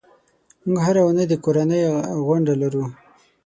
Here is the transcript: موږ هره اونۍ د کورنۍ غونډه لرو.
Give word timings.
موږ 0.65 0.77
هره 0.85 1.01
اونۍ 1.05 1.25
د 1.29 1.33
کورنۍ 1.43 1.81
غونډه 2.25 2.53
لرو. 2.61 2.83